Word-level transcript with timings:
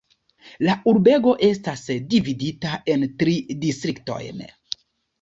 La 0.67 0.75
urbego 0.91 1.35
estas 1.49 1.85
dividita 2.15 2.75
en 2.97 3.09
tri 3.23 3.39
distriktojn. 3.69 4.47